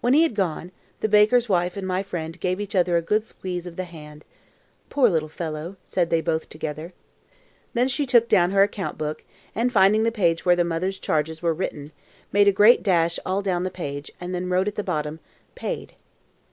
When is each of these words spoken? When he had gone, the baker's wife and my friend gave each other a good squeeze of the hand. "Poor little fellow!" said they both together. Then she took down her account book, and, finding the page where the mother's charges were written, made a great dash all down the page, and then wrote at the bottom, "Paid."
When 0.00 0.14
he 0.14 0.22
had 0.22 0.36
gone, 0.36 0.70
the 1.00 1.08
baker's 1.08 1.48
wife 1.48 1.76
and 1.76 1.84
my 1.84 2.04
friend 2.04 2.38
gave 2.38 2.60
each 2.60 2.76
other 2.76 2.96
a 2.96 3.02
good 3.02 3.26
squeeze 3.26 3.66
of 3.66 3.74
the 3.74 3.82
hand. 3.86 4.24
"Poor 4.88 5.10
little 5.10 5.28
fellow!" 5.28 5.74
said 5.82 6.10
they 6.10 6.20
both 6.20 6.48
together. 6.48 6.92
Then 7.74 7.88
she 7.88 8.06
took 8.06 8.28
down 8.28 8.52
her 8.52 8.62
account 8.62 8.96
book, 8.98 9.24
and, 9.56 9.72
finding 9.72 10.04
the 10.04 10.12
page 10.12 10.46
where 10.46 10.54
the 10.54 10.62
mother's 10.62 11.00
charges 11.00 11.42
were 11.42 11.54
written, 11.54 11.90
made 12.30 12.46
a 12.46 12.52
great 12.52 12.84
dash 12.84 13.18
all 13.26 13.42
down 13.42 13.64
the 13.64 13.68
page, 13.68 14.12
and 14.20 14.32
then 14.32 14.48
wrote 14.48 14.68
at 14.68 14.76
the 14.76 14.84
bottom, 14.84 15.18
"Paid." 15.56 15.94